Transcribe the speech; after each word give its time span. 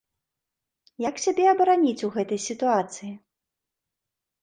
Як 1.09 1.15
сябе 1.25 1.45
абараніць 1.53 1.99
ў 1.99 2.09
гэтай 2.19 2.39
сітуацыі? 2.49 3.11